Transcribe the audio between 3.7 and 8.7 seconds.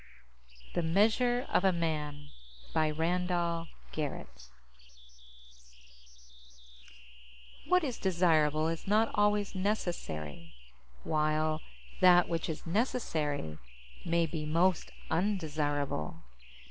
GARRETT Illustrated by Martinez _What is desirable